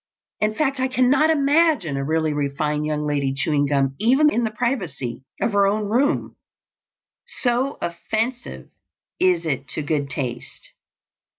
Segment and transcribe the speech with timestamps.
[0.39, 4.49] In fact, I cannot imagine a really refined young lady chewing gum even in the
[4.49, 6.35] privacy of her own room,
[7.43, 8.71] so offensive
[9.19, 10.71] is it to good taste.